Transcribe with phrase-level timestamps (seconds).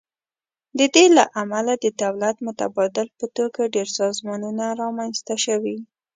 [0.77, 5.77] د دې له امله د دولت متبادل په توګه ډیر سازمانونه رامینځ ته شوي.